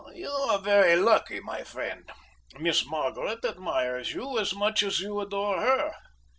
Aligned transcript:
"You 0.15 0.29
are 0.31 0.57
very 0.57 0.95
lucky, 0.95 1.39
my 1.41 1.63
friend. 1.63 2.11
Miss 2.59 2.87
Margaret 2.87 3.45
admires 3.45 4.13
you 4.13 4.39
as 4.39 4.51
much 4.51 4.81
as 4.81 4.99
you 4.99 5.19
adore 5.19 5.61
her. 5.61 5.93